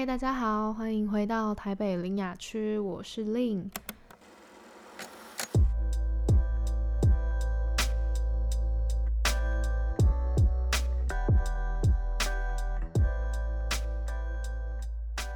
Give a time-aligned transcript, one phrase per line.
[0.00, 3.70] 嗨，大家好，欢迎回到台北林雅区，我是令。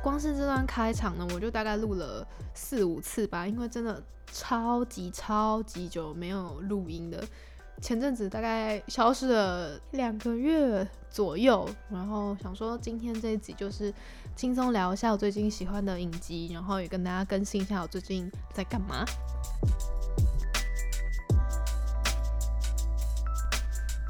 [0.02, 4.02] 光是这段开场呢，我就大概录了四五次吧，因为真的
[4.32, 7.22] 超级超级久没有录音的。
[7.80, 13.92] 前阵子大概消失了两个月左右，然后想说今天这一集就是
[14.34, 19.04] 轻松聊一下我最近喜欢的影集，然后也跟大家更新一下我最近在干嘛。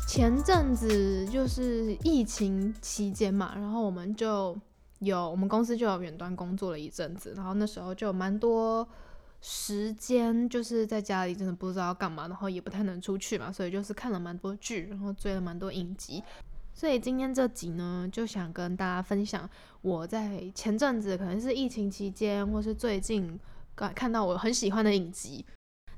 [0.06, 4.56] 前阵子就是疫情期间嘛，然后我们就。
[5.00, 8.88] 有，我们公司就有远端工作了一阵子，然后那时候就蛮多
[9.46, 16.22] 时间，就是在家里真的不知道要干嘛，然后也不太能出去嘛，所以就是看了蛮多剧，然后追了蛮多影集。
[16.72, 19.48] 所以今天这集呢，就想跟大家分享
[19.82, 23.38] 我在前阵子可能是疫情期间，或是最近
[23.74, 25.44] 刚看到我很喜欢的影集。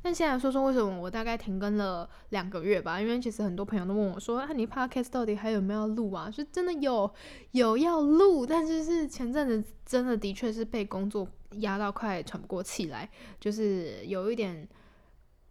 [0.03, 6.28] 那现在说说为什么我大概停更了两个月吧，因为其实很多朋友都问我说，啊，你 podcast 到底还有没有录啊？
[6.31, 7.09] 是真的有
[7.53, 11.27] 有要录，但是是前阵子真的的确是被工作
[11.61, 13.09] 压到快喘不过气来，
[13.41, 14.69] 就是有一点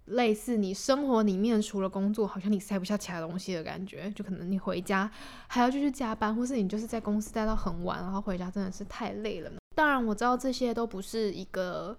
[0.06, 5.10] 类似你生活里面除了工作，好像你塞不下其他东西的感觉，就可能你回家
[5.48, 9.52] 还要继续加班，或是你就是在公司待到很晚，然后回家真的是太累了。
[9.76, 11.98] 当然我知道这些都不是一个。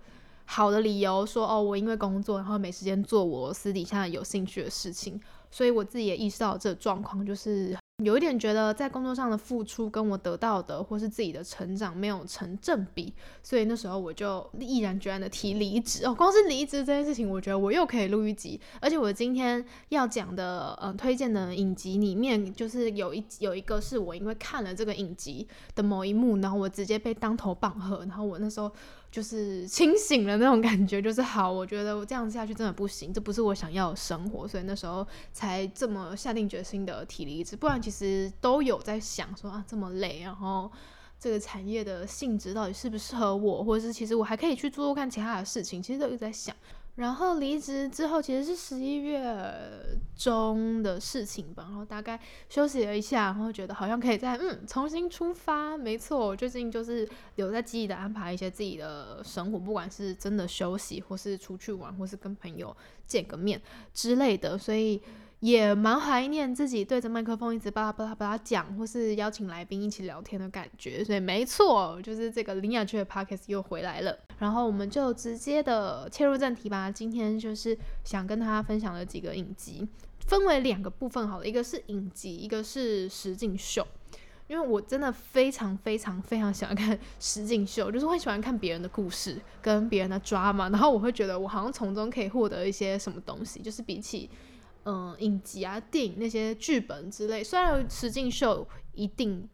[0.48, 7.76] 好的理由说哦，我因为工作，然后没时间做我私底下有兴趣的事情，所以我自己也意识到这状况，就是。
[8.04, 13.10] 有一点觉得在工作上的付出跟我得到的，或是自己的成长没有成正比，
[13.42, 16.04] 所以那时候我就毅然决然的提离职。
[16.04, 18.60] 哦，光是离职这件事情，我觉得我又可以录一集。
[18.82, 28.70] 而且我今天要讲的，嗯，推荐的影集里面，就是有一有一个是我因为看了这个影集的某一幕，然后我直接被当头棒喝，然后我那时候
[29.10, 37.80] 就是清醒了那种感觉，就是好，我觉得我这样子下去真的不行，这不是我想要的生活，所以那时候才这么下定决心的提离职，不然。
[37.86, 40.68] 其实都有在想说啊，这么累，然后
[41.20, 46.52] 这个产业的性质到底适不适合我，或者是其实我还可以去做做看其他的事情，其实都有在想。
[46.96, 49.24] 然后离职之后，其实是十一月
[50.16, 55.76] 中的事情吧，然后大概休息了一下，然后觉得好像可以再嗯重新出发。
[55.76, 62.76] 没错，最近就是有在积极的安排一些自己的生活，不管是真的休息，或是出去玩，或是跟朋友
[63.06, 63.62] 见个面
[63.94, 65.00] 之类的，所以。
[65.40, 74.18] 也蛮怀念自己对着麦克风一直巴拉巴拉巴拉讲，或是邀请来宾一起聊天的感觉，所以没错，就是这个林雅区的 podcast 又回来了。
[74.38, 76.90] 然后我们就直接的切入正题吧。
[76.90, 79.86] 今天就是想跟大家分享的几个影集，
[80.26, 83.86] 分为两个部分好了，一个是影集，一个是实境秀。
[84.48, 94.30] 因为我真的非常非常非常喜欢看实境秀，就是会喜欢看别人的故事跟别人的抓嘛，然后我会觉得我好像从中可以获得一些什么东西，就是比起。
[94.86, 99.48] 嗯，影集啊、电影那些剧本之类，虽然实境秀一定，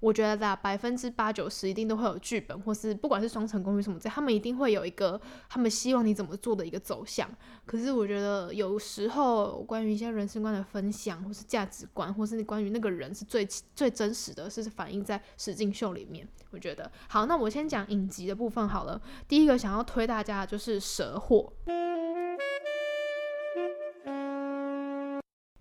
[0.00, 7.30] 我觉得啊，百分之八九十一定都会有剧本，或是不管是双层公寓什么，在他们一定会有一个他们希望你怎么做的一个走向。
[7.64, 13.46] 可是我觉得有时候关于一些人生观的分享，或是价值观，或是关于那个人是最
[13.76, 16.26] 最真实的，是反映在实境秀里面。
[16.50, 19.00] 我觉得好，那我先讲影集的部分好了。
[19.28, 21.52] 第一个想要推大家的就是《蛇货》。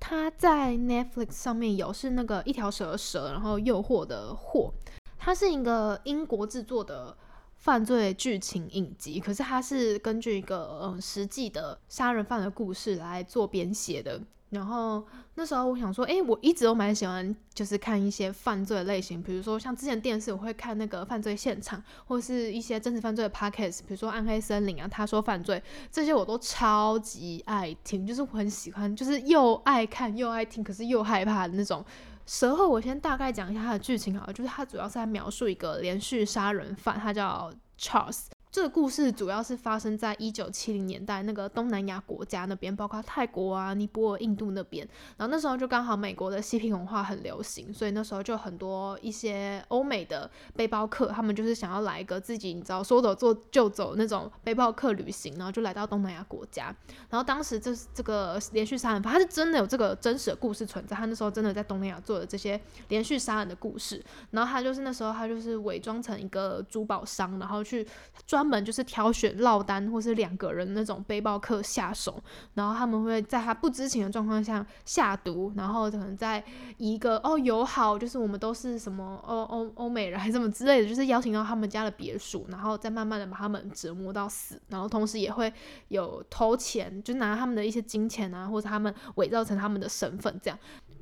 [0.09, 4.71] 它在 Netflix 上面有，是那个一条蛇蛇，然后诱惑的惑，
[5.17, 7.17] 它是一个英国制作的
[7.57, 14.21] 犯罪剧情影集，可是它是根据一个嗯实际的杀人犯的故事来做编写的。
[14.49, 31.83] 然后那时候我想说，哎，我一直都蛮喜欢，就是看一些犯罪类型，比如说像之前电视我会看那个犯罪现场，或是一些真实犯罪的 podcast，比如说暗黑森林啊，他说犯罪这些我都超级爱听，就是我很喜欢，就是又爱看又爱听，可是又害怕的那种。
[32.25, 38.25] 蛇后我先大概讲一下它的剧情好了，就是它主要是在描述一个连续杀人犯，他叫 Charles。
[38.57, 44.83] 这个故事主要是发生在一九七零年代那个东南亚国家那边，包括泰国啊、尼泊尔、印度那边。
[45.15, 56.75] 然后那时候就刚好美国的嬉皮文化很流行，所以那时候就很多一些欧美的背包客，他们就是想要来一个自己你知道说走做就走那种背包客旅行，然后就来到东南亚国家。
[57.11, 64.03] 然后当时这这个连续杀人犯，他是真的有这个真实的故事存在，他那时候真的在东南亚做的这些连续杀人的故事。
[64.31, 67.87] 然后他就是那时候他就是伪装成一个珠宝商，然后去
[68.25, 72.21] 专门就是挑选落单或是两个人那种背包客下手，
[72.53, 76.43] 然后他们会在他不知情的状况下下毒，然后可能在
[76.77, 85.51] 一个哦友好，就是我们都是什么欧欧欧美人还是什么之类的，就是邀请到他们家的别墅，然后再慢慢的把他们折磨到死，然后同时也会
[85.89, 90.57] 有偷钱，就拿他们的一些金钱啊，或者他们伪造成他们的身份这样。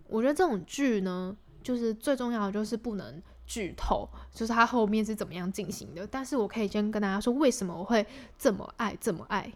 [0.07, 3.21] 我觉得这种剧呢，就是最重要的就是不能。
[3.45, 8.05] 剧透就是它后面是怎么样进行的，但是我可以先跟大家说，为什么我会
[8.37, 9.51] 这么爱这么爱，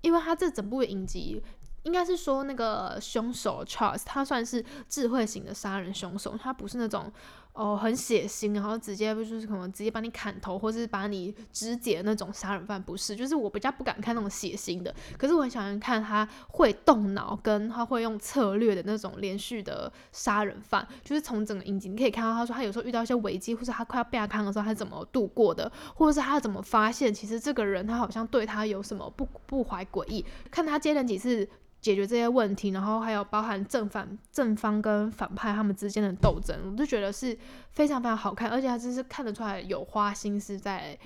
[0.00, 1.42] 因为它这整部影集
[1.82, 7.12] 应该是说那个凶手 Charles，他算是智慧型的杀人凶手，他不是那种。
[7.58, 31.48] 哦，很血腥，然后直接就是可能直接把你砍头，或是把你肢解那种杀人犯，不是，就是我比较不敢看那种血腥的，可是我很喜欢看他会动脑，跟他会用策略的那种连续的杀人犯，就是从整个影集你可以看到，他说他有时候遇到一些危机，或是他快要被他看的时候，他怎么度过的，或者是他怎么发现其实这个人他好像对他有什么不不怀诡异，看他接连几次。
[31.80, 37.36] 解决这些问题，然后还有包含正反正方跟反派他们之间的斗争，我就觉得是
[37.70, 40.98] 非常非常好看，而且它真是看得出来有花心思在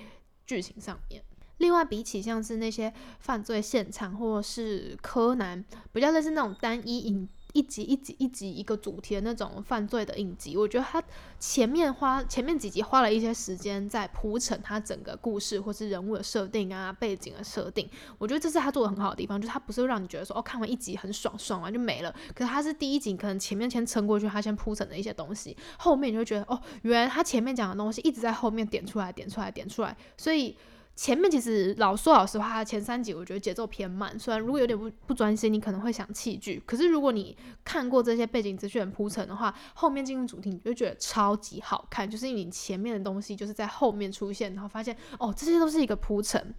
[0.45, 1.23] 剧情上面。
[1.57, 7.29] 另外，比起像是那些犯罪现场或是柯南，比较类似那种单一影。
[7.53, 11.01] 一集一集一集一个主题的那种犯罪的影集，我觉得他
[11.39, 30.57] 前面花前面几集花了一些时间在铺陈他整个故事或是人物的设定啊背景的设定，我觉得这是他做的很好的地方，就是他不是让你觉得说哦看完一集很爽，爽完就没了，可是他是第一集可能前面先撑过去，他先铺陈的一些东西，后面你就觉得哦原来他前面讲的东西一直在后面点出来点出来点出来，所以。
[30.95, 34.17] 前面其实老说老实话，前三集我觉得节奏偏慢。
[34.19, 36.61] 虽然如果有点不不专心，你可能会想弃剧。
[36.65, 42.09] 可是如果你看过这些背景资讯铺陈的话，后面进入主题你就觉得超级好看。
[42.09, 46.53] 就是你前面的东西就是在后面出现，然后发现哦，这些都是一个铺陈。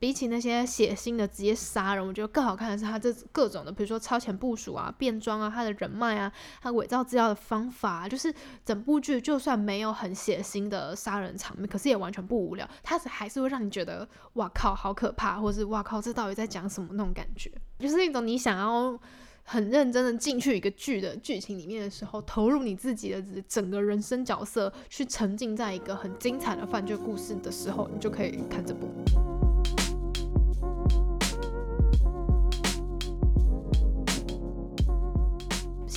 [0.00, 6.32] 比起那些血腥的直接杀人，我觉得更好看的是他这各种的，比如说超前部署啊、变装啊、他的人脉啊、
[6.62, 18.98] 他伪造资料的方法，就是整部剧就算没有很血腥的杀人场面，可是也完全不无聊，它还是会让你觉得哇靠，好可怕，或是哇靠，这到底在讲什么那种感觉，就是那种你想要
[19.44, 28.88] 很认真的进去一个剧的剧情里面的时候，投入你自己的整个人生角色，去沉浸在一个很精彩的犯罪故事的时候，你就可以看这部。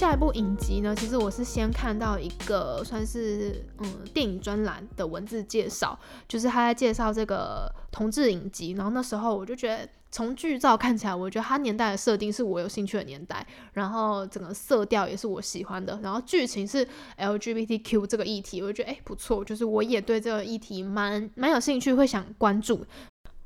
[0.03, 5.97] 下一部影集呢，其实我是先看到一个算是嗯电影专栏的文字介绍，
[6.27, 16.85] 就是他在介绍这个同志影集，然后那时候我就觉得从剧照看起来，我觉得它年代的设定是我有兴趣的年代，然后整个色调也是我喜欢的，然后剧情是
[17.17, 22.85] LGBTQ 这个议题，我觉得哎不错，就是我也对这个议题蛮蛮有兴趣，会想关注。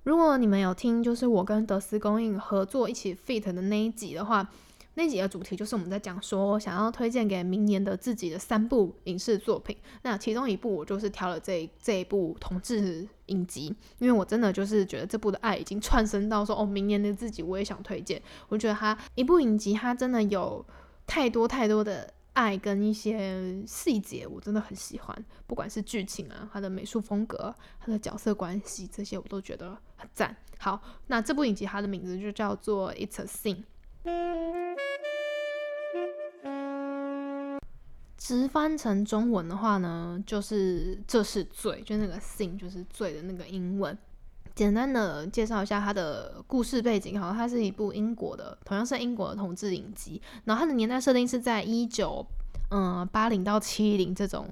[0.06, 4.50] 如果你们有听，就是我跟德斯公映合作一起 fit 的那一集的话。
[4.98, 9.78] 那集的主题就是我们在讲说，想要推荐给明年的自己的三部影视作品。
[10.02, 13.68] 那其中一部我就是挑了这这一部同志影集，
[14.00, 18.20] 因为我真的就是觉得这部的爱已经串生到说，哦，明年的自己我也想推荐。
[18.50, 20.66] 我觉得它一部影集，它真的有
[21.06, 25.26] 太多太多的爱跟一些细节，我真的很喜欢。
[25.46, 30.36] 不管是剧情啊，它的美术风格，它的角色关系这些，我都觉得很赞。
[30.58, 33.56] 好，那这部影集它的名字就叫做《It's a Sin》。
[38.18, 43.98] 直翻成中文的话呢，就是这是罪，就那个 sin 就是罪的那个英文。
[44.54, 50.22] 简单的介绍一下它的故事背景，好，它是一部英国的，同样是英国的同志影集。
[50.44, 52.26] 然后它的年代设定是在一九
[52.72, 54.46] 嗯八零到七零这种。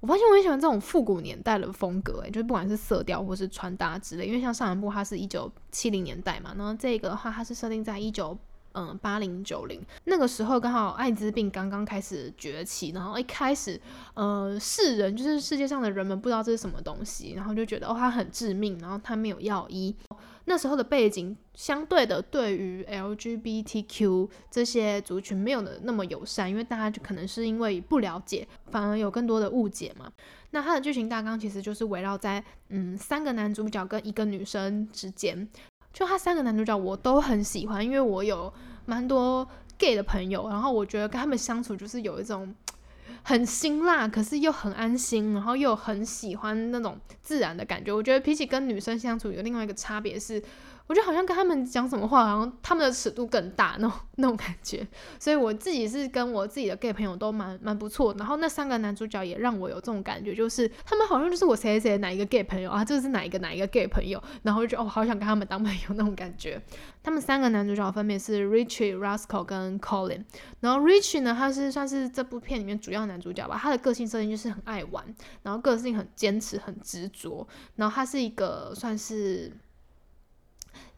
[0.00, 4.26] 我发现我很喜欢这种复古年代的风格，诶，就是不管是色调或是穿搭之类。
[4.26, 8.36] 因为像上一部它是一九七零年代嘛，然后这个的话它是设定在一九。
[8.72, 13.80] 嗯，八零九零那个时候刚好艾滋病刚刚开始崛起，然后一开始，
[14.14, 19.94] 呃，世人就是世界上的人们不知道这是什么东西，然后就觉得哦，它很致命，然后它没有药医。
[20.46, 30.10] 那时候的背景相对的，对于 LGBTQ 这些族群没有的那么友善，因为大家就可能是因为不了解，反而有更多的误解嘛。
[30.52, 35.48] 那它的剧情大纲其实就是围绕在嗯三个男主角跟一个女生之间。
[35.92, 38.52] 就他三个男主角我都很喜欢，因为我有
[38.86, 42.54] 蛮多 gay 的朋友，然后我觉得跟他们相处就是有一种
[43.22, 47.92] 很辛辣，可是又很安心，然后又很喜欢那种自然的感觉。
[47.92, 50.42] 我觉得比起跟女生相处有另外一个差别是，
[50.90, 54.84] 我觉得好像跟他们讲什么话，好像他们的尺度更大 那种那种感觉。
[55.20, 58.12] 所以我自己是跟我自己的 gay 朋友都蛮蛮不错。
[58.18, 66.60] 然后那三个男主角也让我有这种感觉，就是他们好像就是我谁谁哪一个 gay 朋友啊，这是哪一个哪一个 gay 朋友，然后就哦，好想跟他们当朋友那种感觉。
[67.04, 70.24] 他们三个男主角分别是 Richie、Rascal 跟 Colin。
[70.58, 73.56] 然后 Richie 呢，他是算是这部片里面主要男主角吧。
[73.56, 75.04] 他的个性设定就是很爱玩，
[75.44, 77.46] 然后个性很坚持、很执着。
[77.76, 79.52] 然后他是一个算是。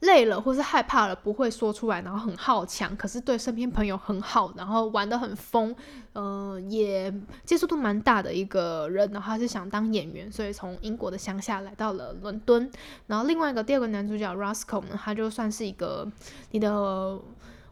[0.00, 5.74] 累了或是害怕了不会说出来，然后很好强，可是对身边朋友很好，然后玩的很疯，
[6.14, 7.12] 嗯，也
[7.44, 9.10] 接触度蛮大的一个人。
[9.12, 12.70] 然后他是想当演员，所以从英国的乡下来到了伦敦。
[13.06, 16.06] 然后另外一个第二个男主角 Roscoe 呢，他就算是一个
[16.50, 17.18] 你的。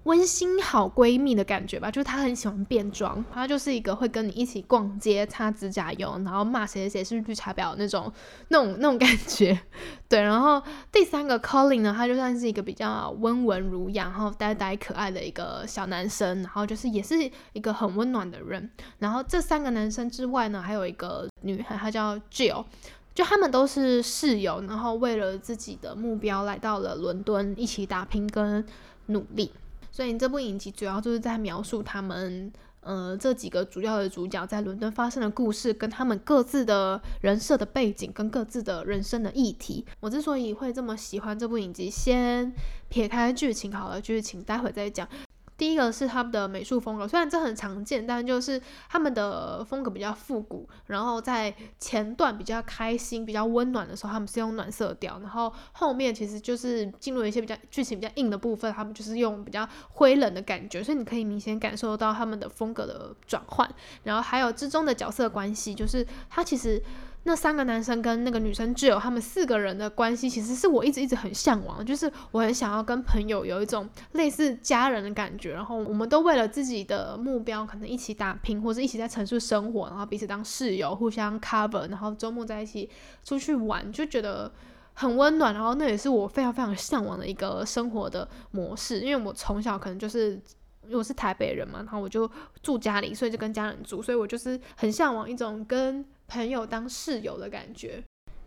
[0.04, 8.11] 温馨好闺蜜的感觉吧，就是她很喜欢变装，她就是一个会跟你一起逛街、擦指甲油，然后骂谁谁谁是绿茶婊那种、
[8.49, 9.61] 那种、那种感觉。
[10.09, 17.14] 对，然后第三个 Colin 呢，他就算是一个比较温文儒雅、然后呆呆可爱的一个小男生，然后就是也是
[17.52, 18.71] 一个很温暖的人。
[18.99, 22.64] 然后这三个男生之外呢，还有一个女孩，她叫 Jill，
[23.14, 28.64] 就他们都是室友，然后为了自己的目标来到了伦敦，一起打拼跟
[29.07, 29.52] 努力。
[29.92, 39.85] 所以这部影集主要就是在描述他们，呃，这几个主要的主角在伦敦发生的故事，跟他们各自的人设的背景，跟各自的人生的议题。
[40.00, 42.52] 我之所以会这么喜欢这部影集，先
[42.88, 45.09] 撇开剧情好了，剧情待会再讲。
[45.61, 50.67] 第一个是他们的美术风格，虽然这很常见，但就是他们的风格比较复古。
[50.87, 60.83] 然后在前段比较开心、比较温暖的时候，他们是用暖色调；然后后面其实就是进入一些比较剧情比较硬的部分，他们就是用比较灰冷的感觉。
[60.83, 63.71] 所以你可以明显感受到他们的风格的转换。
[64.05, 66.83] 然后还有之中的角色关系，就是他其实。
[67.25, 82.89] 那三个男生跟那个女生挚友，他们四个人的关系，其实是我一直一直很向往，就是我很想要跟朋友有一种类似家人的感觉，然后我们都为了自己的目标，可能一起打拼，或者一起在城市生活，然后彼此当室友，互相 cover，然后周末在一起
[83.23, 84.50] 出去玩，就觉得
[84.95, 90.33] 很温暖，然后那也是我非常非常向往的一个生活的模式，因为我从小可能就是
[90.85, 92.29] 因为我是台北人嘛，然后我就
[92.62, 98.03] 住家里，所以就跟家人住，所以我就是很向往一种跟朋友当室友的感觉，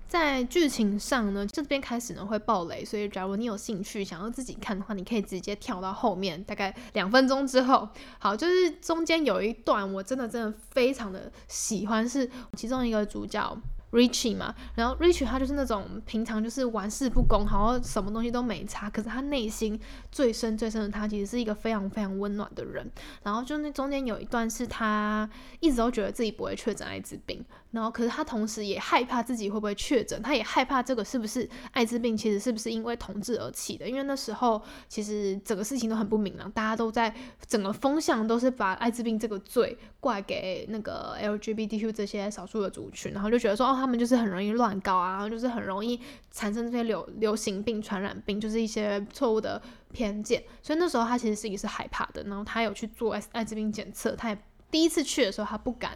[0.08, 7.90] 在剧情上呢，这边开始呢会爆雷，所以假如你有兴趣想要自己看的话，你可以直接跳到后面，大概两分钟之后。
[8.20, 13.58] 好，就是中间有一段我真的真的非常的喜欢，是其中一个主角。
[13.94, 19.80] Richie 嘛，然后 Richie 他就是那种平常就是玩世不恭，好像什么东西都没差，可是他内心
[20.12, 22.92] 最深最深的他其实是一个非常非常温暖的人。
[23.22, 33.88] 然后就那中间有一段是他一直都觉得自己不会确诊艾滋病，然后可是他同时也害怕自己会不会确诊，他也害怕这个是不是艾滋病，其实是不是因为同志而起的？
[33.88, 37.14] 因为那时候其实整个事情都很不明朗，大家都在
[37.46, 43.78] 整个风向都是把艾滋病这个罪怪给那个 LGBTQ 这些少数的族群，然后就觉得说哦。
[43.84, 46.00] 他们就是很容易乱搞啊，然后就是很容易
[46.32, 49.62] 产生这些流流行病、传染病，就是一些错误的
[49.92, 50.42] 偏见。
[50.62, 54.16] 所以那时候他其实自己是害怕的，然后他有去做艾艾滋病检测。
[54.16, 54.38] 他也
[54.74, 55.92] 第一次去的时候，他不敢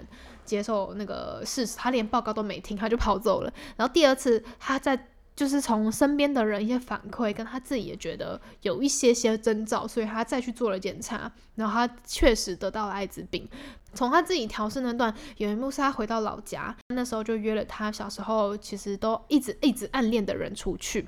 [0.46, 3.52] 接受那个事实，他连报告都没听，他就跑走了。
[3.76, 5.08] 然后第二次他在。
[5.38, 13.48] 就是从身边的人一些反馈，跟他自己也觉得有一些些征兆，所以他再去做了检查，然后他确实得到了艾滋病。
[13.94, 21.08] 从他自己调试那段，有一幕是他回到老家，那时候就约了他小时候其实都一直一直暗恋的人出去。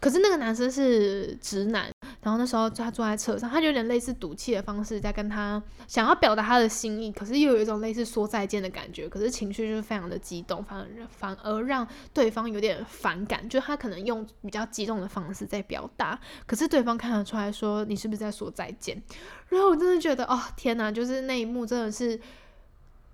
[0.00, 1.92] 可是那个男生是直男，
[2.22, 19.00] 然后那时候他坐在车上，他就有点类似赌气的方式在跟他想要表达他的心意，可是又有一种类似说再见的感觉，可是情绪就是非常的激动，反而反而让对方有点反感，就他可能用比较激动的方式在表达，可是对方看得出来说你是不是在说再见？
[19.48, 22.18] 然后我真的觉得哦天哪，就是那一幕真的是。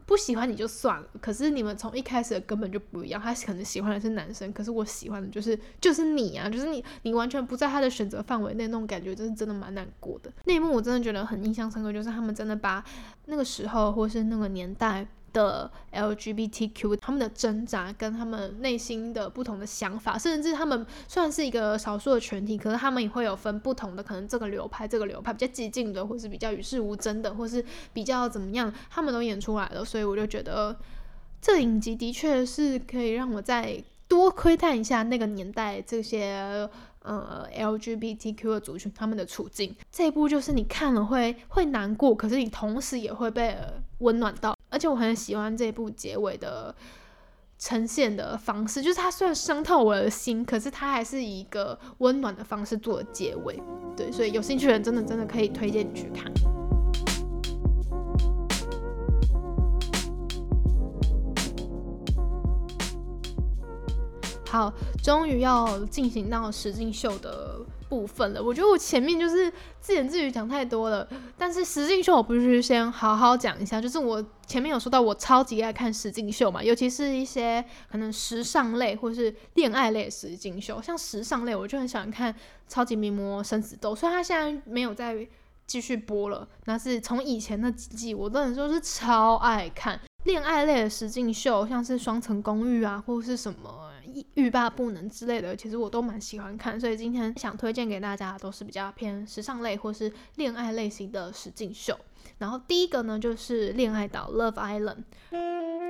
[0.07, 3.21] 不喜欢你就算了，可是你们从一开始根本就不一样。
[3.21, 10.33] 他可能喜欢的是男生，可是我喜欢的就是就是你啊，就是你，你完全不在他的选择范围内，那种感觉就是真的蛮难过的。
[10.45, 12.83] 那一幕我真的觉得很印象深刻，就是他们真的把
[13.27, 15.07] 那个时候或是那个年代。
[15.37, 27.63] 的 LGBTQ 他们的挣扎跟他们内心的不同的想法，甚至他们算是一个少数的群体，可是他们也会有分不同的，可能这个流派这个流派比较激进的，或是比较与世无争的，或是
[27.93, 30.75] 比较怎么样，他们都演出来了，所以我就觉得
[31.43, 36.67] 这影集的确是可以让我再多窥探一下那个年代这些
[37.03, 39.77] 呃 LGBTQ 的族群他们的处境。
[39.93, 43.55] 这一部就是你看了会会难过，可是你同时也会被
[43.99, 44.56] 温暖到。
[44.69, 46.75] 而且我很喜欢这部结尾的
[47.59, 53.63] 呈现的方式，就是它虽然伤透我的心，可是它还是以一个温暖的方式做结尾。
[53.97, 56.33] 对，所以有兴趣的人真的真的可以推荐你去看。
[64.49, 67.46] 好，终于要进行到实境秀的
[67.89, 68.43] 部分了。
[68.43, 82.33] 我觉得我前面就是自言自语讲太多了，但是实境秀我不是先好好讲一下，就是我前面有说到我超级爱看实境秀嘛，尤其是一些可能时尚类或是恋爱类的实境秀，像时尚类我就很喜欢看
[82.69, 85.27] 《超级名模生死斗》，虽然它现在没有在
[85.67, 90.01] 继续播了，那是从以前那几季我都能说是超爱看。
[90.25, 93.59] 恋爱类的实境秀，像是《双层公寓》啊，或是什么
[94.35, 96.79] 《欲罢不能》之类的，其实我都蛮喜欢看。
[96.79, 101.99] 所以今天想推荐给大家，都是比较偏时尚类或是恋爱类型的实境秀。
[102.39, 105.86] 然后第一个呢，就是《恋爱岛》（Love Island）。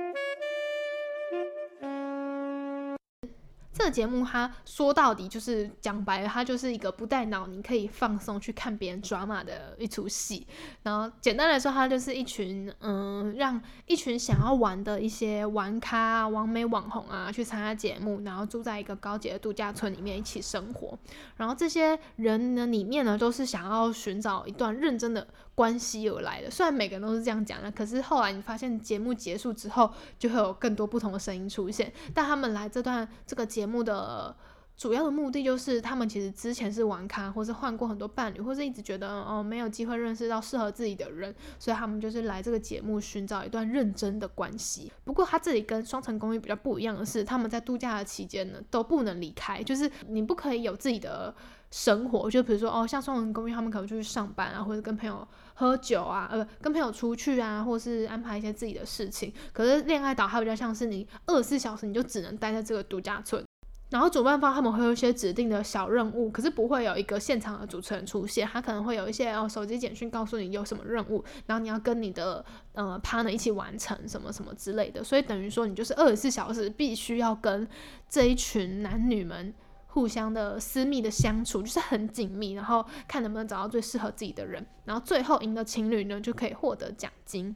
[3.77, 10.47] 这个节目，它说到底就是讲白了，它就是一个不带脑，你可以放松去看别人 drama 的一出戏。
[10.81, 20.97] 然后简单来说，它就是一群嗯，让一群想要玩的一些玩咖、完美网红啊，去参加节目，然后住在一个高级的度假村里面一起生活。
[21.35, 25.27] 然后这些人呢，里面呢，都是想要寻找一段认真的。
[25.57, 31.91] 关系而来的，虽然每个人都是这样讲的，可是后来你发现节目结束之后，就会有更多不同的声音出现。
[32.13, 34.35] 但他们来这段这个节目的
[34.77, 44.91] 主要的目的，就是他们其实之前是玩咖，或是换过很多伴侣，或是一直觉得哦没有机会认识到适合自己的人，所以他们就是来这个节目寻找一段认真的关系。
[45.05, 51.33] 不过他这里跟双层公寓比较不一样的是，他们在度假的期间呢都不能离开，就是你不可以有自己的
[51.71, 55.27] 生活，就比如说哦像双层公寓，他们可能就去上班啊，或者跟朋友。
[55.59, 59.33] 喝酒啊，呃，跟朋友出去啊，或是安排一些自己的事情。
[59.51, 63.43] 可是恋爱岛它比较像是你二十四小时你就只能待在这个度假村，
[63.89, 75.03] 然后主办方他们会有一些指定的小任务，可是不会有一个现场的主持人出现，他可能会有一些哦手机简讯告诉你有什么任务，然后你要跟你的呃 partner 一起完成什么什么之类的。
[75.03, 77.67] 所以等于说你就是二十四小时必须要跟
[78.07, 79.51] 这一群男女们。
[79.97, 87.55] 互相的私密的相处就是很紧密，然后看能不能找到最适合自己的人，然后最后赢的情侣呢就可以获得奖金。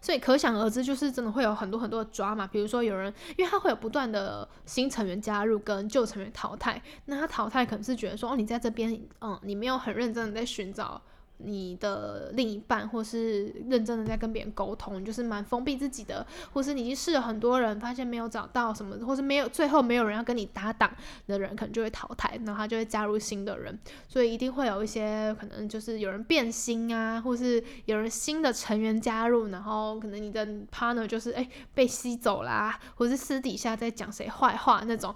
[0.00, 2.44] 所以可想而知，就是真的会有很多很多的抓嘛。
[2.44, 11.00] 比如说有人，因为他会有不断的新成员加入跟旧成员淘汰，那他淘汰可能是觉得说，哦，你在这边，嗯，你没有很认真的在寻找。
[11.44, 20.90] 你的另一半，或是认真的在跟别人沟通，就是蛮封闭自己的，或是你已经试了很多人，发现没有找到什么，或是没有最后没有人要跟你搭档
[21.26, 35.14] 的人，可能就会淘汰，然后他就会加入新的人，所以一定会有一些可能就是有人变心啊，或是有人新的成员加入，然后可能你的 partner 就是哎被吸走啦，或是私底下在讲谁坏话那种，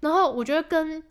[0.00, 1.02] 然后我觉得跟。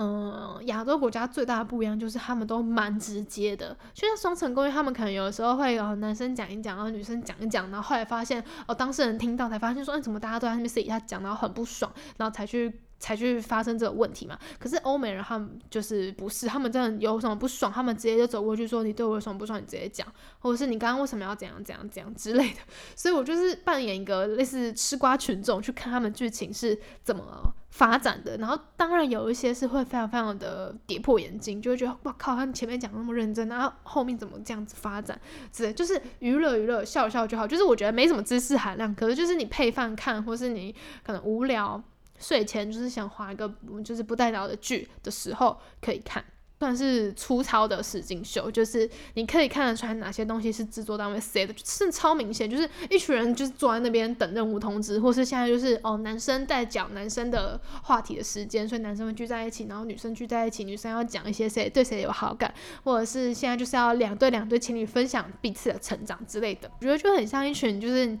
[0.00, 12.80] 嗯，亚洲国家最大的不一样就是他们都蛮直接的，就像双层公寓，他们可能有的时候会有男生讲一讲，然后女生讲一讲，然后后来发现哦，当事人听到才发现说，哎，怎么大家都在那边私底下讲，然后很不爽，然后才去。
[12.98, 14.38] 才去发生这个问题嘛？
[14.58, 20.06] 可是欧美人他们就是不是，他们真的有什么不爽，他们直接就走过去说你对我有什么不爽，你直接讲，
[20.40, 22.58] 或者是你刚刚为什么要怎样怎样怎样之类的。
[22.96, 28.36] 所以我就是扮演一个类似吃瓜群众，去看他们剧情是怎么发展的。
[28.38, 35.18] 然后当然有一些是会非常非常的跌破眼镜，就会觉得哇靠，他们前面讲那么认真，然后后面怎么这样子发展？
[35.52, 41.80] 之类就是娱乐娱乐笑笑就好，就是我觉得没什么知识含量，可是就是你配饭看，或是你可能无聊。
[42.18, 43.52] 睡前就是想划一个
[43.84, 46.24] 就是不带脑的剧的时候可以看，
[46.58, 62.52] 算是粗糙的实景秀，就是你可以看得出来哪些东西是制作单位塞的，是超明显，就是一群人就是坐在那边等任务通知，或是现在就是哦男生在讲男生的话题的时间，所以男生们聚在一起，然后女生聚在一起，女生要讲一些谁对谁有好感，
[62.82, 68.18] 或者是现在就是要两对两对情侣分享彼此的成长之类的，我觉得就很像一群就是。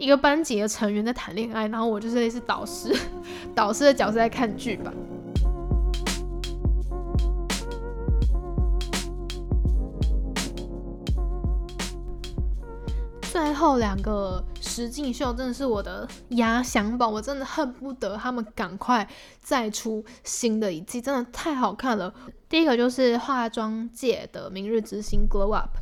[0.00, 2.90] 一个班级的成员在谈恋爱，然后我就是类似导师，
[3.54, 4.90] 导师的角色在看剧吧。
[13.30, 19.06] 最后两个实境秀真的是我的压箱宝，我真的恨不得他们赶快
[19.38, 22.12] 再出新的一季，真的太好看了。
[22.48, 25.76] 第一个就是化妆界的明日之星 Glow Up。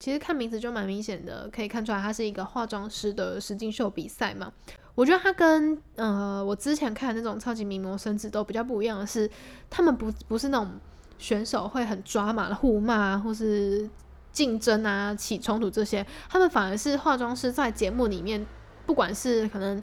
[0.00, 4.52] 其实看名字就蛮明显的，可以看出来它是一个化妆师的实境秀比赛嘛。
[4.94, 9.28] 我觉得它跟呃我之前看的那种超级名模生子都比较不一样的是，
[9.68, 10.70] 他们不不是那种
[11.18, 13.88] 选手会很抓马的互骂或是
[14.32, 18.46] 竞争啊、起冲突这些，他们反而是化妆师在节目里面，
[18.86, 19.82] 不管是可能。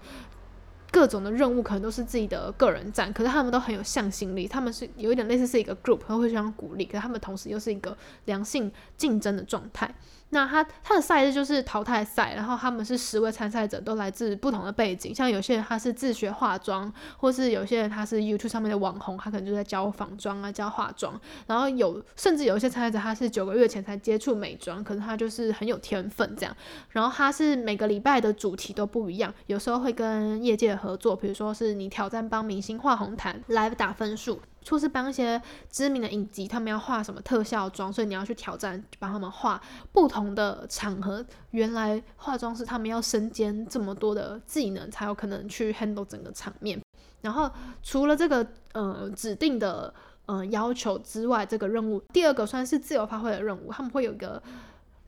[0.95, 9.93] 各种的任务可能都是自己的个人战，可是他们都很有向心力，他们是有一点类似是一个 group，他会互相鼓励，可是他们同时又是一个良性竞争的状态。
[10.35, 21.17] 那他他的赛制就是淘汰赛，然后他们是十位参赛者都来自不同的背景，像有些人他是自学化妆，或是有些人他是 YouTube 上面的网红，他可能就在教仿妆啊，教化妆。
[21.47, 26.53] 然后有甚至有一些参赛者他是九个月前才接触美妆，可是他就是很有天分这样。
[26.89, 34.41] 然后他是每个礼拜的主题都不一样，有时候会跟业界合作，比如说是你挑战帮明星画红毯来打分数。
[34.69, 41.25] 或是帮一些知名的影集，他们要画什么特效妆，所以你要去挑战，帮他们画不同的场合。
[41.51, 46.79] 原来化妆师他们要身兼这么多的技能，才有可能去 handle 整个场面。
[47.21, 47.49] 然后
[47.83, 49.93] 除了这个呃指定的
[50.25, 54.41] 呃要求之外，这个任务第二个算是自由发挥的任务，他们会有一个。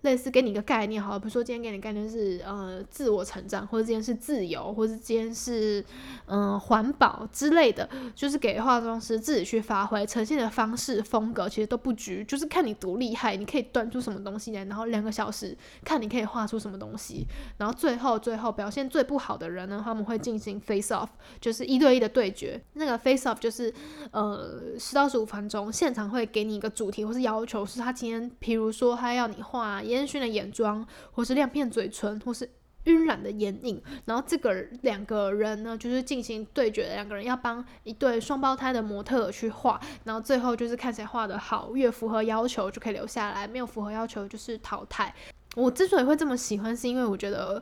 [0.08, 5.84] 类似给你一个概念，好，比如说今天给你概念是呃自我成长，或者今天是自由，或者今天是
[6.28, 21.10] 嗯环保之类的，就是给化妆师自己去发挥，呈现的方式风格其实都不拘，就是看你多厉害，你可以端出什么东西来，然后两个小时看你可以画出什么东西，然后最后最后表现最不好的人呢，他们会进行 face off，
[21.42, 22.62] 就是一对一的对决。
[22.76, 23.74] 那个 face off 就是
[24.12, 29.82] 呃十到十五分钟，现场会给你一个主题或是要求，是他今天，比如说他要你画。
[29.98, 32.48] 烟熏的眼妆，或是亮片嘴唇，或是
[32.84, 45.14] 晕染的眼影，然后这个两个人呢，就是进行对决的两个人，要帮一对双胞胎的模特去画，然后最后就是看谁画的好，越符合要求就可以留下来，没有符合要求就是淘汰。
[45.56, 47.62] 我之所以会这么喜欢，是因为我觉得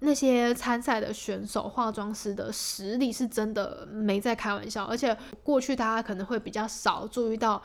[0.00, 7.60] 那些参赛的选手化妆师的实力是真的没在开玩笑，而且过去大家可能会比较少注意到。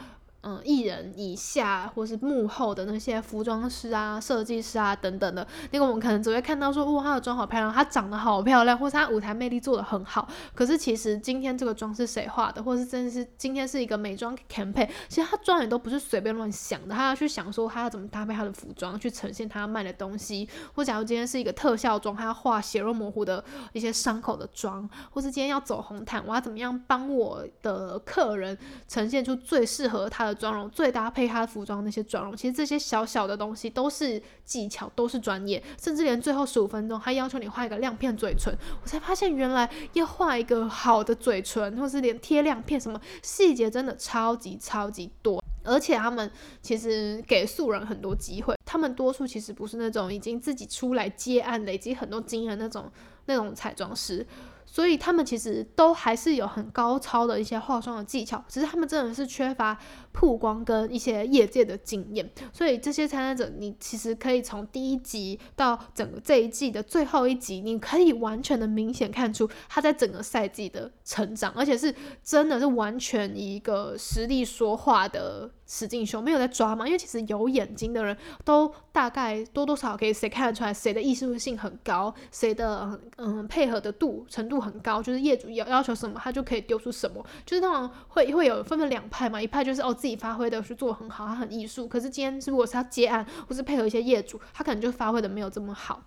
[0.47, 10.27] 嗯，艺人以下或是幕后的那些服装师啊、设计师啊等等的，那个我们可能只会看到说，哇，她的妆好漂亮，她长得好漂亮，或是她舞台魅力做的很好。
[10.53, 20.47] 可是其实今天这个妆是谁画的，或是真的是今天是一个美妆 campaign，其实她妆也都不是随便乱想的，她要去想说她要怎么搭配她的服装去呈现她要卖的东西。
[20.75, 28.55] 或假如今天是一个特效妆，她要画血肉模糊的一些伤口的妆，或是今天要走红毯，我要怎么样帮我的客人
[28.88, 30.35] 呈现出最适合她的。
[30.36, 46.30] 妆容最搭配他的服装那些妆容，其实这些小小的东西都是技巧，都是专业，甚至连最后十五分钟，他要求你画一个亮片嘴唇，我才发现原来要画一个好的嘴唇，或是连贴亮片，什么细节真的超级超级多，而且他们
[46.62, 52.91] 其实给素人很多机会，他们多数其实不是那种已经自己出来接案、累积很多经验那种
[53.26, 54.26] 那种彩妆师。
[54.67, 59.78] 所以他们其实都还是有很高超的一些化妆的技巧，只是他们真的是缺乏
[60.15, 62.32] 曝光跟一些业界的经验。
[62.54, 75.51] 所以这些参赛者，你其实可以从第一集到整个这一季的最后一集，你可以完全的明显看出他在整个赛季的成长，而且是真的是完全一个实力说话的。
[75.67, 76.86] 使劲凶，没有在抓嘛？
[76.86, 87.25] 因为其实有眼睛的人都大概多多少少可以谁看得出来谁的艺术性很高，谁的嗯配合的度程度很高，就是业主要要求什么，他就可以丢出什么。
[87.47, 91.88] 就是通常会会有分分两派嘛，一派就是哦自己发挥的是做很好，他很艺术。
[91.88, 96.04] 可是今天如果是他接案或是配合一些业主，他可能就发挥的没有这么好。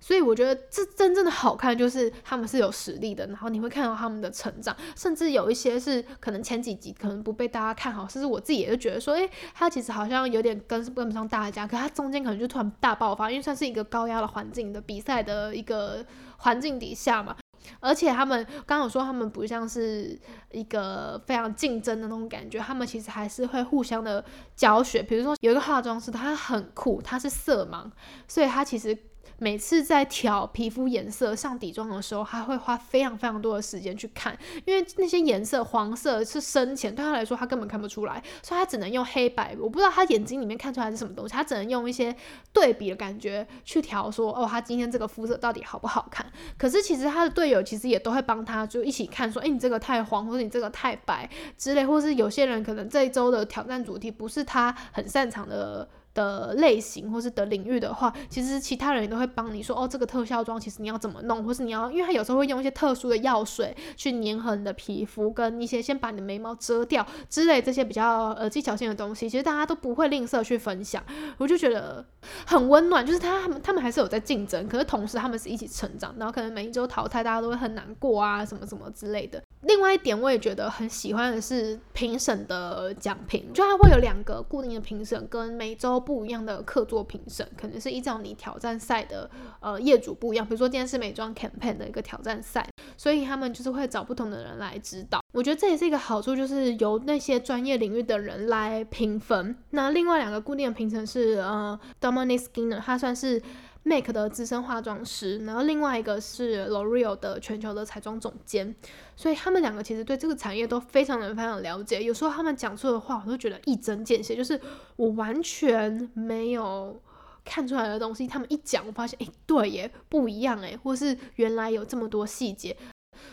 [0.00, 16.02] 所以我觉得这真正的好看就是他们是有实力的，然后你会看到他们的成长，甚至有一些是可能前几集可能不被大家看好，甚至我自己也就觉得说，诶，他其实好像有点跟跟不上大家，可他中间可能就突然大爆发，因为算是一个高压的环境的比赛的一个
[16.38, 17.36] 环境底下嘛，
[17.78, 20.18] 而且他们刚刚说他们不像是
[20.50, 24.24] 一个非常竞争的那种感觉，他们其实还是会互相的
[24.56, 27.90] 教学，比如说有一个化妆师，他很酷，他是色盲，
[28.26, 28.96] 所以他其实。
[29.42, 39.56] 每次在调皮肤颜色上底妆的时候，他会花非常非常多的时间去看，因为那些颜色黄色是深浅，对他来说他根本看不出来，所以他只能用黑白。
[39.58, 42.14] 我不知道他眼睛里面看出来是什么东西，他只能用一些
[42.52, 46.30] 对比的感觉去调，说哦，他今天这个肤色到底好不好看？
[46.58, 51.26] 可是其实他的队友其实也都会帮他，就一起看，说，哎，你这个太黄，或者你这个太白
[51.56, 55.88] 之类，或是有些人可能这一周的挑战主题不是他很擅长的。
[56.14, 71.02] 的类型或是的领域的话，其实其他人也都会帮你说哦，这个特效妆其实你要怎么弄，或是你要，因为他有时候会用一些特殊的药水去粘合你的皮肤，跟一些先把你的眉毛遮掉之类这些比较呃技巧性的东西，其实大家都不会吝啬去分享，
[71.38, 72.04] 我就觉得
[72.46, 79.42] 很温暖，就是他们他们还是有在竞争，可是同时他们是一起成长，然后可能每一周淘汰大家都会很难过啊，什么什么之类的。
[79.62, 95.20] 另外一点，我也觉得很喜欢的是评审的奖评，就它会有两个固定的评审，跟每周不一样的客座评审，可能是依照你挑战赛的呃业主不一样，比如说今天是美妆 campaign 的一个挑战赛，所以他们就是会找不同的人来指导。
[95.32, 99.54] 我觉得这也是一个好处，就是由那些专业领域的人来评分。
[99.70, 103.40] 那另外两个固定的评审是呃 Dominic Skinner，他算是。
[103.82, 108.74] Make 的资深化妆师，然后另外一个是 L'Oreal 的全球的彩妆总监，
[109.16, 112.02] 所以他们两个其实对这个产业都非常的非常了解。
[112.02, 114.60] 有时候他们讲出的话，我都觉得一针见血，就是
[114.96, 117.00] 我完全没有
[117.42, 122.76] 看出来的东西，他们一讲，我发现，哎，对耶，不一样哎，或是原来有这么多细节。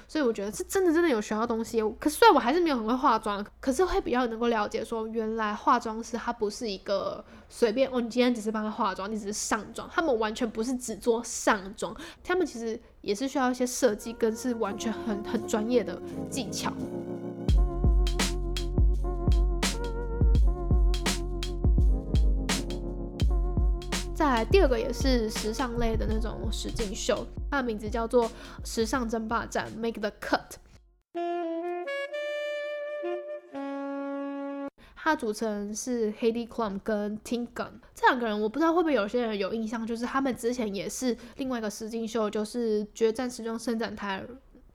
[0.07, 16.71] 所以我觉得是真的真的有学到东西，可虽然我还是没有很会化妆，可是会比较能够了解说，原来化妆师他不是一个随便哦，你今天只是帮他化妆，你只是上妆，他们完全不是只做上妆，他们其实也是需要一些设计跟是完全很很专业的技巧。
[24.17, 28.27] 再来第二个也是时尚类的那种实境秀，它的名字叫做
[28.65, 30.55] 《时尚争霸战》（Make the Cut）。
[34.95, 44.25] 它组成是 Heidi Klum 跟 tin gum 这两个人，我不知道会不会有些人有印象，就是他们之前也是另外一个实境秀，就是《决战时装伸展台》。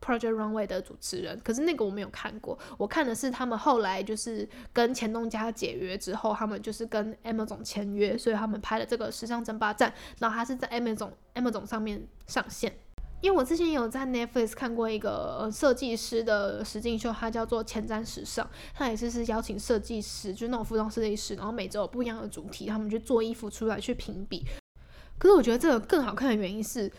[0.04, 12.76] Project Runway 的主持人，可是那个我没有看过，我看的是他们后来就是跟前东家解约之后，他们就是跟 M 总签约，所以他们拍了这个时尚争霸战，然后他是在 M 总 M 总上面上线。
[13.20, 24.44] 因为我之前有在 Netflix 看过一个设计师的实境秀，它叫做前瞻时尚，它也是是邀请设计师，就是那种服装设计师，然后每周有不一样的主题，他们去做衣服出来去评比。
[25.18, 26.90] 可是我觉得这个更好看的原因是。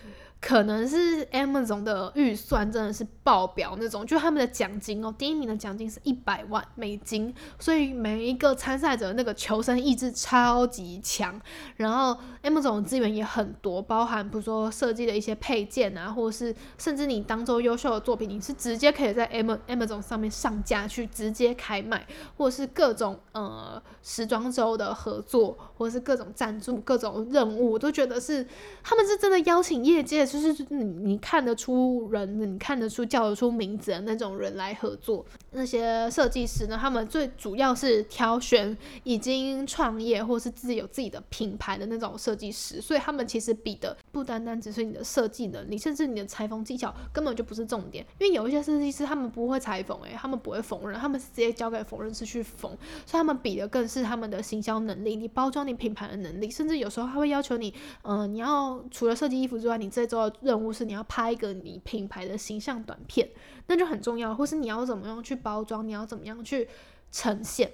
[0.46, 11.40] 可能是 Amazon 的预算真的是爆表那种，就他们的奖金哦，第一名的奖金是一百万美金，所以每一个参赛者那个求生意志超级强。
[11.78, 28.46] 然后 Amazon 的资源也很多，包含比如说设计的一些配件啊，或者是甚至你当周优秀的作品，你是直接可以在 M Amazon 上面上架去直接开卖，或者是各种呃时装周的合作，或者是各种赞助、各种任务，我都觉得是
[28.84, 30.28] 他们是真的邀请业界。
[30.34, 35.24] 就是你你看得出人，你看得出叫得出名字的那种人来合作。
[35.52, 48.04] 那些设计师呢，他们最主要是挑选已经创业或是自己有自己的品牌的那种设计师，所以他们其实比的不单单只是你的设计能力，甚至你的裁缝技巧根本就不是重点。
[48.18, 52.72] 因为有一些设计师他们不会裁缝，诶，他们不会缝纫，他们是直接交给缝纫师去缝，
[53.06, 60.23] 所以他们比的更是他们的行销能力，你包装你品牌的能力，甚至有时候他会要求你，嗯，你要除了设计衣服之外，你这周。
[60.42, 63.30] 任务是你要拍一个你品牌的形象短片，
[63.68, 64.36] 那就很重要。
[64.36, 66.68] 或是你要怎么样去包装，你要怎么样去
[67.12, 67.72] 呈现。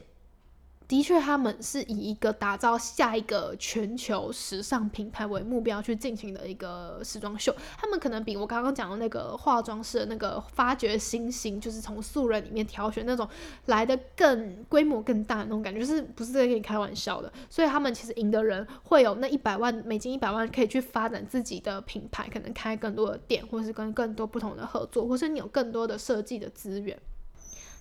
[0.89, 7.55] 的确，他们是以一个打造下一个全球时尚品牌为目标去进行的一个时装秀。
[7.77, 13.29] 他们可能比我刚刚讲的那个化妆师的那个发掘新星，就是从素人里面挑选那种
[13.67, 17.31] 来的更规模更大的那种感觉，是不是在跟你开玩笑的。
[17.51, 26.99] 所以他们其实赢的人会有那一百万美金，一百万可以去发展自己的品牌，可能开更多的店，或是跟更多不同的合作，或是你有更多的设计的资源。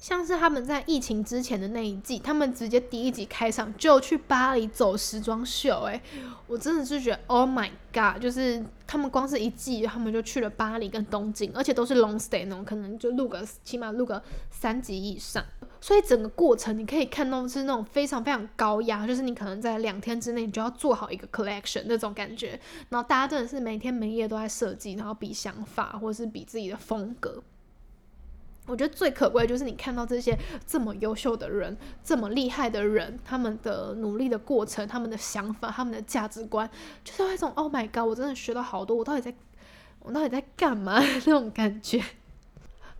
[0.00, 6.00] 像是他们在疫情之前的那一季，他们直接第一集开场就去巴黎走时装秀，诶，
[6.46, 15.44] 我真的是觉得 Oh my God，就是他们光是一季，他们就去了巴黎跟东京，而且都是 long stay 那种，可能就录个起码录个三集以上，
[15.80, 22.58] 所以整个过程你可以看到是那种非常非常高压，就是你可能在两天之内你就要做好一个 collection 那种感觉，
[22.88, 27.42] 然后大家真的是每天每夜都在设计，然后比想法或者是比自己的风格。
[28.68, 36.68] 我觉得最可贵的就是你看到这些这么优秀的人，这么厉害的人，他们的努力的过程，他们的想法，他们的价值观，
[37.02, 39.34] 就是那种 Oh my God，我真的学到好多，我到底在，
[40.00, 42.04] 我到底在干嘛 那种感觉。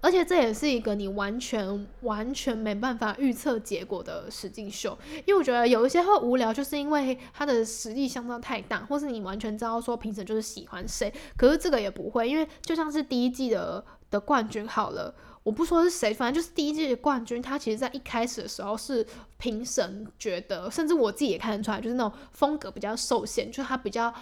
[0.01, 15.13] 而且这也是一个你完全完全没办法预测结果的实境秀，因为我觉得有一些会无聊，就是因为它的实力相差太大，或是你完全知道说评审就是喜欢谁，可是这个也不会，因为就像是第一季的的冠军好了。
[15.49, 19.05] 我不说是谁，反正就是第一届的冠军，他其实在一开始的时候是
[19.39, 24.13] 评审觉得，甚至我自己也看得出来，就是那种风格比较受限，就是他比较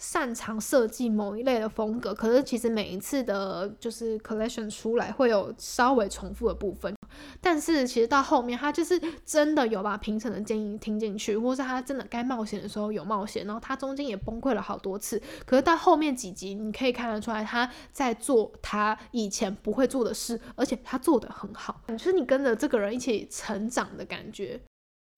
[0.00, 2.12] 擅长设计某一类的风格。
[2.12, 6.92] 可是其实每一次的，就是 collection 出来会有稍微重复的部分，
[7.40, 15.20] 但是其实到后面，他就是真的有把评审的建议听进去，或是他真的该冒险的时候有冒险，然后他中间也崩溃了好多次。
[15.44, 24.58] 可是到后面几集，你可以看得出来，他在做他以前不会做的事，而且他做的很好，就是你跟着这个人一起成长的感觉。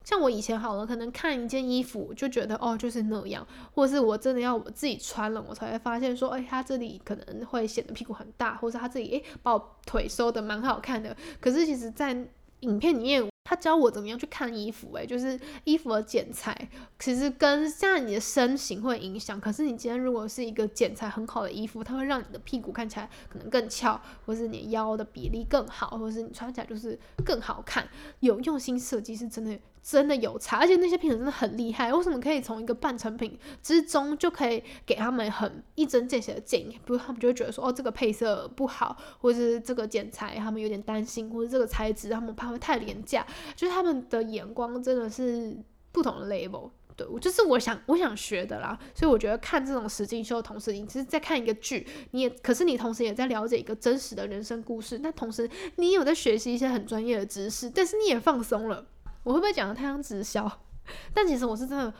[0.03, 11.15] 像我以前好了，可能看一件衣服就觉得哦就是那样，或是我真的要我自己穿了，我才会发现说，哎，他这里可能会显得屁股很大，或者他这里哎把我腿收的蛮好看的。
[11.39, 12.27] 可是其实，在
[12.59, 19.39] 影片里面，他教我怎么样去看衣服，哎，就是衣服的剪裁，其实跟现在你的身形会影响。
[19.39, 27.87] 可是你今天如果是一个剪裁很好的衣服，它会让你的屁股看起来可能更翘，或是你腰的比例更好，或是你穿起来就是更好看。
[28.21, 29.57] 有用心设计是真的。
[29.83, 31.93] 真的有差，而且那些评审真的很厉害。
[31.93, 36.79] 为什么可以从一个半成品之中就可以给他们很一针见血的建议？
[36.85, 43.27] 不是他们就会觉得说，哦，这个配色不好，或者是这个剪裁他们有点担心，或者这个材质他们怕会太廉价。
[43.57, 45.53] 就是他们的眼光真的是
[45.91, 46.71] 不同的 level。
[46.95, 48.77] 对我就是我想我想学的啦。
[48.95, 54.99] 所以我觉得看这种实境秀同时，你其实在看一个剧，你也可是你同时也在了解一个真实的人生故事。
[54.99, 58.85] 那同时你有在学习一些很专业的知识，但是你也放松了。
[59.23, 60.51] 我会不会讲的太像直销？
[61.13, 61.93] 但其实我是真的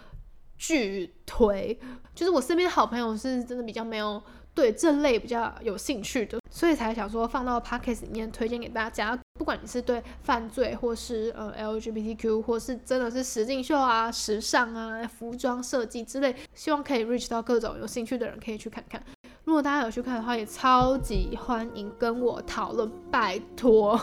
[0.58, 1.80] 巨推，
[2.14, 4.22] 就是我身边好朋友是真的比较没有
[4.54, 9.18] 对这类比较有兴趣的，所以才想说放到 podcast 里面推荐给大家。
[9.40, 19.04] 不管你是对犯罪，或是呃 LGBTQ，或是真的是实境秀啊、时尚啊、服装设计之类，希望可以 reach 到各种有兴趣的人，可以去看看。
[19.46, 24.00] 如果大家有去看的话，也超级欢迎跟我讨论，拜托。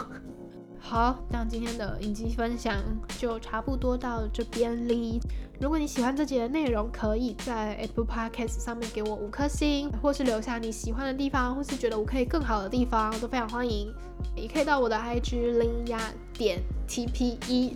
[0.82, 2.74] 好，那今天的影集分享
[3.18, 5.20] 就差不多到这边哩。
[5.60, 13.92] 如果你喜欢这集的内容，可以在 Apple Podcast 上面给我五颗星，或是留下你喜欢的地方，或是觉得我可以更好的地方，都非常欢迎。
[14.34, 16.00] 也可以到我的 IG 林亚
[16.32, 17.74] 点 TPE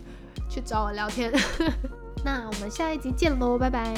[0.49, 1.31] 去找我聊天。
[2.25, 3.95] 那我们下一集见喽，拜拜。